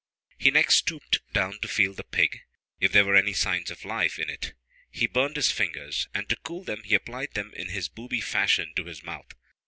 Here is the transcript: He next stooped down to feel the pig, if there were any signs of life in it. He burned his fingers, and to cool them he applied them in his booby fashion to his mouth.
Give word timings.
He 0.39 0.49
next 0.49 0.77
stooped 0.77 1.19
down 1.31 1.59
to 1.59 1.67
feel 1.67 1.93
the 1.93 2.03
pig, 2.03 2.39
if 2.79 2.91
there 2.91 3.05
were 3.05 3.15
any 3.15 3.33
signs 3.33 3.69
of 3.69 3.85
life 3.85 4.17
in 4.17 4.31
it. 4.31 4.53
He 4.89 5.05
burned 5.05 5.35
his 5.35 5.51
fingers, 5.51 6.07
and 6.11 6.27
to 6.29 6.35
cool 6.37 6.63
them 6.63 6.81
he 6.83 6.95
applied 6.95 7.35
them 7.35 7.53
in 7.55 7.69
his 7.69 7.87
booby 7.87 8.19
fashion 8.19 8.73
to 8.77 8.85
his 8.85 9.03
mouth. 9.03 9.31